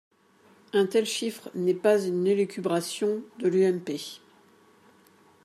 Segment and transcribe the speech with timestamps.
[0.73, 4.01] Un tel chiffre n’est pas une élucubration de l’UMP.